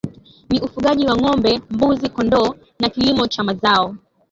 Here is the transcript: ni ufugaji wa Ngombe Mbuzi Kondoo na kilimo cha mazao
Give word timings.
ni 0.49 0.59
ufugaji 0.61 1.05
wa 1.05 1.17
Ngombe 1.17 1.61
Mbuzi 1.69 2.09
Kondoo 2.09 2.55
na 2.79 2.89
kilimo 2.89 3.27
cha 3.27 3.43
mazao 3.43 3.95